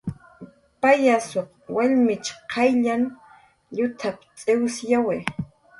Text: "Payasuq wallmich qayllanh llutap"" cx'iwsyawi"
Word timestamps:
"Payasuq 0.81 1.49
wallmich 1.77 2.27
qayllanh 2.55 3.05
llutap"" 3.77 4.17
cx'iwsyawi" 4.39 5.17